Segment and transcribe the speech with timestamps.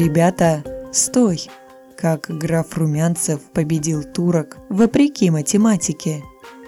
[0.00, 1.46] «Ребята, стой!»
[1.94, 6.22] Как граф Румянцев победил турок вопреки математике.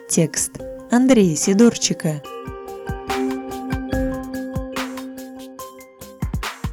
[0.07, 0.61] Текст
[0.91, 2.23] Андрея Сидорчика.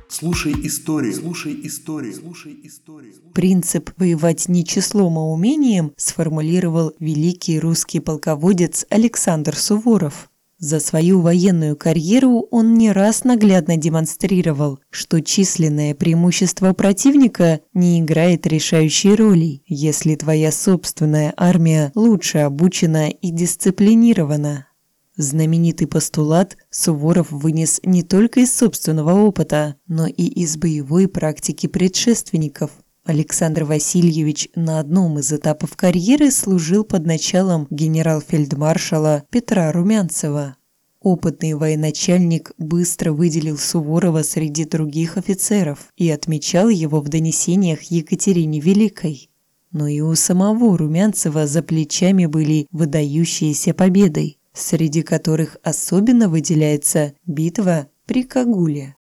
[0.09, 3.14] Слушай истории, слушай истории, слушай истории.
[3.34, 10.30] Принцип «воевать не числом, а умением» сформулировал великий русский полководец Александр Суворов.
[10.60, 18.45] За свою военную карьеру он не раз наглядно демонстрировал, что численное преимущество противника не играет
[18.45, 24.68] решающей роли, если твоя собственная армия лучше обучена и дисциплинирована.
[25.16, 32.71] Знаменитый постулат Суворов вынес не только из собственного опыта, но и из боевой практики предшественников.
[33.09, 40.58] Александр Васильевич на одном из этапов карьеры служил под началом генерал-фельдмаршала Петра Румянцева.
[41.02, 49.32] Опытный военачальник быстро выделил Суворова среди других офицеров и отмечал его в донесениях Екатерине Великой.
[49.71, 57.87] Но и у самого Румянцева за плечами были выдающиеся победы среди которых особенно выделяется битва
[58.05, 58.96] при Кагуле.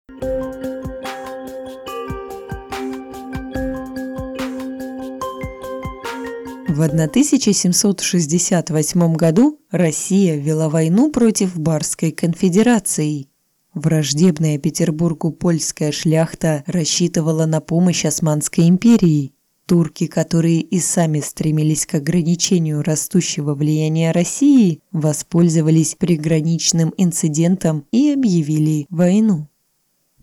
[6.68, 13.30] В 1768 году Россия вела войну против Барской конфедерации.
[13.74, 19.32] Враждебная Петербургу польская шляхта рассчитывала на помощь Османской империи,
[19.66, 28.88] Турки, которые и сами стремились к ограничению растущего влияния России, воспользовались приграничным инцидентом и объявили
[28.90, 29.48] войну.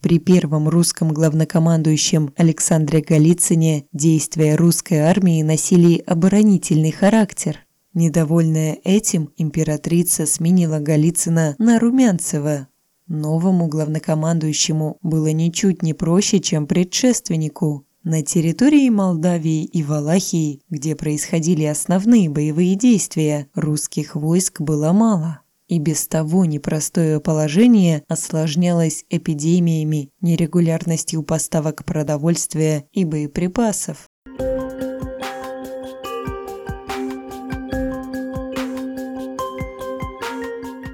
[0.05, 7.61] При первом русском главнокомандующем Александре Голицыне действия русской армии носили оборонительный характер.
[7.95, 12.69] Недовольная этим, императрица сменила Голицына на Румянцева.
[13.09, 17.87] Новому главнокомандующему было ничуть не проще, чем предшественнику.
[18.03, 25.41] На территории Молдавии и Валахии, где происходили основные боевые действия, русских войск было мало.
[25.69, 34.09] И без того непростое положение осложнялось эпидемиями, нерегулярностью поставок продовольствия и боеприпасов.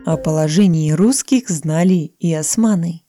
[0.06, 3.02] О положении русских знали и османы.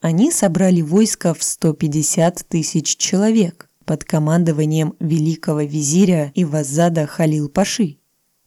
[0.00, 7.98] Они собрали войско в 150 тысяч человек под командованием великого визиря Ивазада Халил-Паши.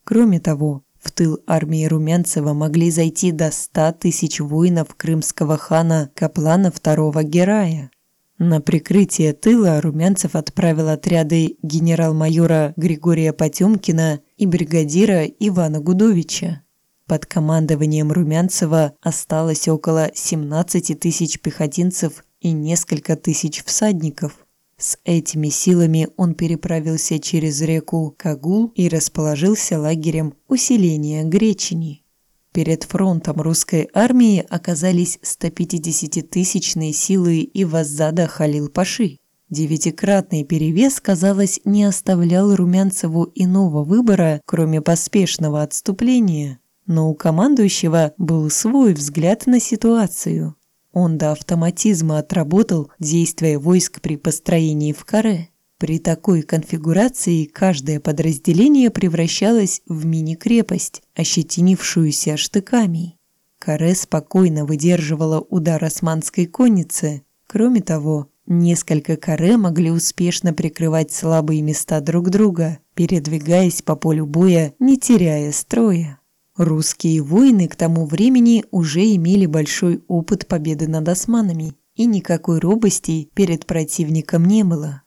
[0.03, 6.67] Кроме того, в тыл армии Румянцева могли зайти до 100 тысяч воинов крымского хана Каплана
[6.67, 7.91] II Герая.
[8.38, 16.61] На прикрытие тыла Румянцев отправил отряды генерал-майора Григория Потемкина и бригадира Ивана Гудовича.
[17.07, 24.34] Под командованием Румянцева осталось около 17 тысяч пехотинцев и несколько тысяч всадников.
[24.81, 32.03] С этими силами он переправился через реку Кагул и расположился лагерем усиления Гречени.
[32.52, 39.18] Перед фронтом русской армии оказались 150-тысячные силы и Ваззада Халил-Паши.
[39.52, 48.50] Девятикратный перевес, казалось, не оставлял Румянцеву иного выбора, кроме поспешного отступления но у командующего был
[48.50, 50.56] свой взгляд на ситуацию.
[50.94, 55.50] Он до автоматизма отработал действия войск при построении в каре.
[55.78, 63.18] При такой конфигурации каждое подразделение превращалось в мини-крепость, ощетинившуюся штыками.
[63.57, 67.23] Каре спокойно выдерживала удар османской конницы.
[67.47, 74.73] Кроме того, несколько каре могли успешно прикрывать слабые места друг друга, передвигаясь по полю боя,
[74.78, 76.21] не теряя строя.
[76.57, 83.29] Русские воины к тому времени уже имели большой опыт победы над османами, и никакой робости
[83.34, 85.03] перед противником не было.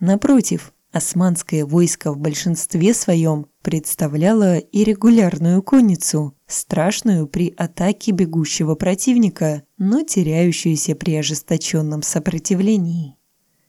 [0.00, 9.62] Напротив, османское войско в большинстве своем представляло и регулярную конницу, страшную при атаке бегущего противника,
[9.78, 13.16] но теряющуюся при ожесточенном сопротивлении.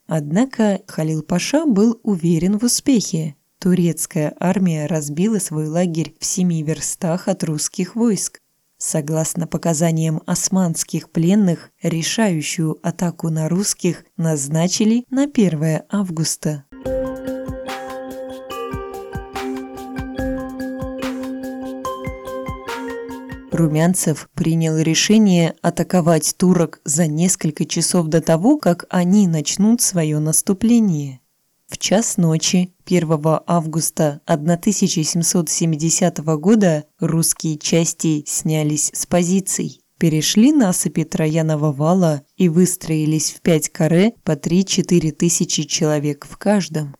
[0.07, 3.35] Однако Халил Паша был уверен в успехе.
[3.63, 8.41] Турецкая армия разбила свой лагерь в семи верстах от русских войск.
[8.77, 16.65] Согласно показаниям османских пленных, решающую атаку на русских назначили на 1 августа.
[23.53, 31.22] Румянцев принял решение атаковать турок за несколько часов до того, как они начнут свое наступление.
[31.73, 33.09] В час ночи 1
[33.47, 39.81] августа 1770 года русские части снялись с позиций.
[39.97, 46.95] перешли насыпи Троянова вала и выстроились в пять каре по 3-4 тысячи человек в каждом.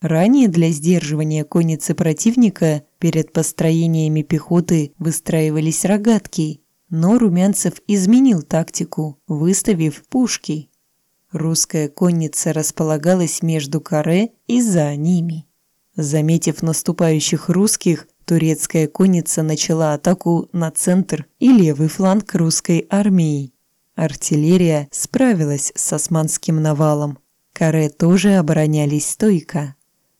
[0.00, 6.60] Ранее для сдерживания конницы противника перед построениями пехоты выстраивались рогатки,
[6.90, 10.70] но Румянцев изменил тактику, выставив пушки.
[11.32, 15.46] Русская конница располагалась между каре и за ними.
[15.94, 23.52] Заметив наступающих русских, турецкая конница начала атаку на центр и левый фланг русской армии.
[23.94, 27.18] Артиллерия справилась с османским навалом.
[27.52, 29.74] Каре тоже оборонялись стойко.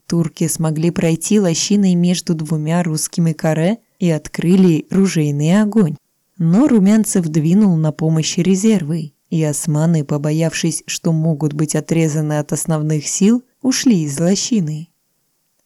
[0.07, 5.97] Турки смогли пройти лощиной между двумя русскими каре и открыли ружейный огонь.
[6.37, 13.07] Но Румянцев двинул на помощь резервы, и османы, побоявшись, что могут быть отрезаны от основных
[13.07, 14.89] сил, ушли из лощины.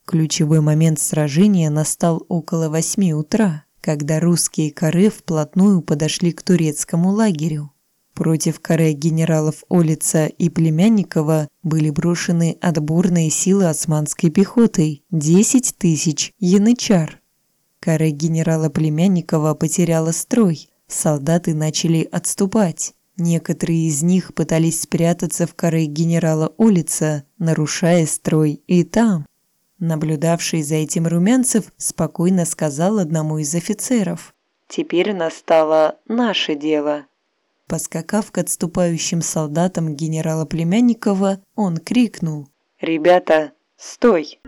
[0.04, 7.72] Ключевой момент сражения настал около восьми утра, когда русские каре вплотную подошли к турецкому лагерю.
[8.14, 17.20] Против каре генералов Олица и Племянникова были брошены отборные силы османской пехоты– 10 тысяч янычар.
[17.80, 22.94] Каре генерала Племянникова потеряла строй, солдаты начали отступать.
[23.18, 29.26] Некоторые из них пытались спрятаться в каре генерала Олица, нарушая строй и там.
[29.78, 34.34] Наблюдавший за этим Румянцев спокойно сказал одному из офицеров.
[34.68, 37.06] «Теперь настало наше дело».
[37.66, 42.48] Поскакав к отступающим солдатам генерала Племянникова, он крикнул
[42.80, 44.40] «Ребята, стой!»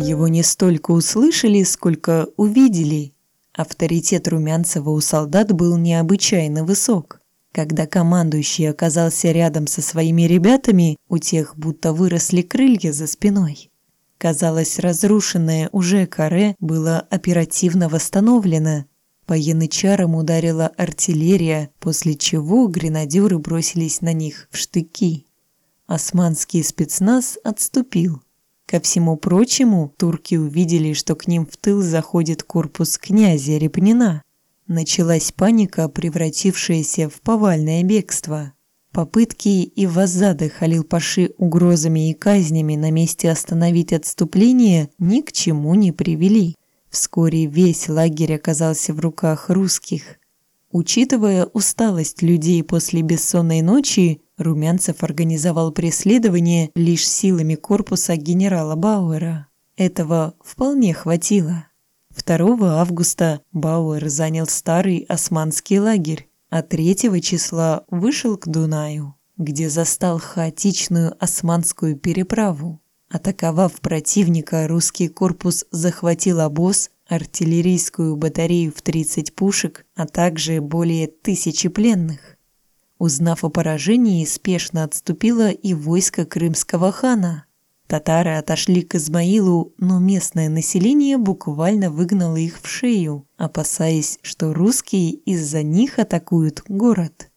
[0.00, 3.14] Его не столько услышали, сколько увидели.
[3.52, 7.20] Авторитет Румянцева у солдат был необычайно высок.
[7.52, 13.70] Когда командующий оказался рядом со своими ребятами, у тех будто выросли крылья за спиной.
[14.18, 18.84] Казалось, разрушенное уже каре было оперативно восстановлено.
[19.26, 25.26] По янычарам ударила артиллерия, после чего гренадеры бросились на них в штыки.
[25.88, 28.22] Османский спецназ отступил.
[28.68, 34.22] Ко всему прочему, турки увидели, что к ним в тыл заходит корпус князя Репнина.
[34.66, 38.52] Началась паника, превратившаяся в повальное бегство.
[38.92, 46.54] Попытки Ивазады Халил-Паши угрозами и казнями на месте остановить отступление ни к чему не привели.
[46.90, 50.18] Вскоре весь лагерь оказался в руках русских.
[50.70, 59.48] Учитывая усталость людей после бессонной ночи, Румянцев организовал преследование лишь силами корпуса генерала Бауэра.
[59.76, 61.66] Этого вполне хватило.
[62.24, 70.18] 2 августа Бауэр занял старый османский лагерь, а 3 числа вышел к Дунаю, где застал
[70.18, 72.80] хаотичную османскую переправу.
[73.10, 81.68] Атаковав противника, русский корпус захватил обоз, артиллерийскую батарею в 30 пушек, а также более тысячи
[81.68, 82.37] пленных.
[82.98, 87.44] Узнав о поражении, спешно отступило и войско крымского хана.
[87.86, 95.12] Татары отошли к Измаилу, но местное население буквально выгнало их в шею, опасаясь, что русские
[95.12, 97.30] из-за них атакуют город.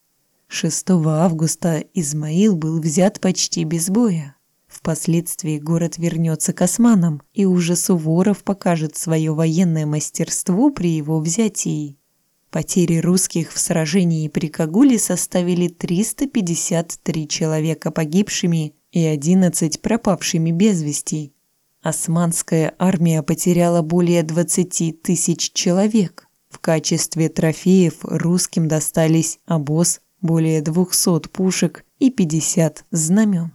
[0.48, 4.36] 6 августа Измаил был взят почти без боя.
[4.66, 11.98] Впоследствии город вернется к османам, и уже Суворов покажет свое военное мастерство при его взятии.
[12.52, 21.32] Потери русских в сражении при Кагуле составили 353 человека погибшими и 11 пропавшими без вести.
[21.80, 26.28] Османская армия потеряла более 20 тысяч человек.
[26.50, 33.54] В качестве трофеев русским достались обоз, более 200 пушек и 50 знамен.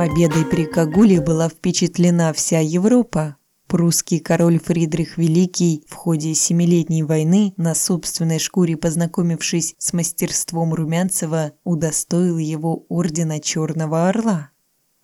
[0.00, 3.36] Победой при Кагуле была впечатлена вся Европа.
[3.66, 11.52] Прусский король Фридрих Великий в ходе Семилетней войны, на собственной шкуре познакомившись с мастерством Румянцева,
[11.64, 14.52] удостоил его ордена Черного Орла.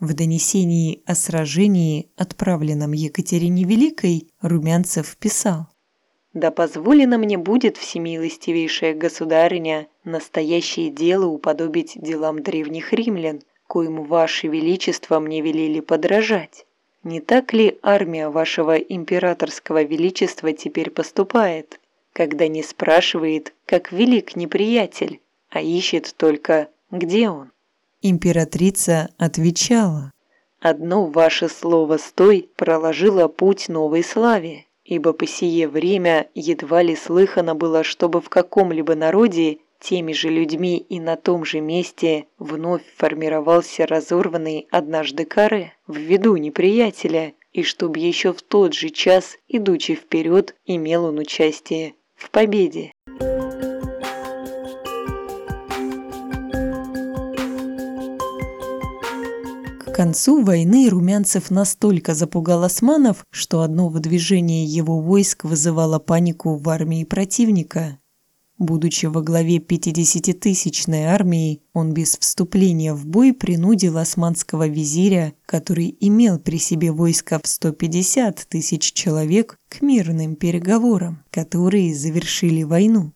[0.01, 5.67] В донесении о сражении, отправленном Екатерине Великой, Румянцев писал
[6.33, 15.19] «Да позволено мне будет, всемилостивейшая государыня, настоящее дело уподобить делам древних римлян, коим ваше величество
[15.21, 16.67] мне велели подражать.
[17.03, 21.79] Не так ли армия вашего императорского величества теперь поступает,
[22.13, 25.21] когда не спрашивает, как велик неприятель,
[25.51, 27.53] а ищет только, где он?
[28.03, 30.13] Императрица отвечала,
[30.61, 37.55] «Одно ваше слово «стой» проложило путь новой славе, ибо по сие время едва ли слыхано
[37.55, 43.87] было, чтобы в каком-либо народе Теми же людьми и на том же месте вновь формировался
[43.87, 50.55] разорванный однажды каре в виду неприятеля, и чтобы еще в тот же час, идучи вперед,
[50.65, 52.93] имел он участие в победе.
[59.81, 66.69] К концу войны Румянцев настолько запугал османов, что одно выдвижение его войск вызывало панику в
[66.69, 67.99] армии противника.
[68.59, 76.39] Будучи во главе 50-тысячной армии, он без вступления в бой принудил османского визиря, который имел
[76.39, 83.13] при себе войско в 150 тысяч человек, к мирным переговорам, которые завершили войну.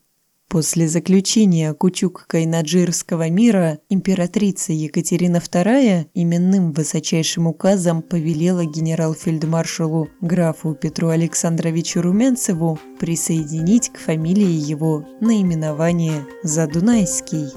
[0.51, 12.01] После заключения Кучук-Кайнаджирского мира императрица Екатерина II именным высочайшим указом повелела генерал-фельдмаршалу графу Петру Александровичу
[12.01, 17.47] Румянцеву присоединить к фамилии его наименование Задунайский.